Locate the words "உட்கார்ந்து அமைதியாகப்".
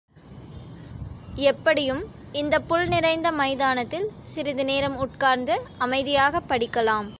4.97-6.49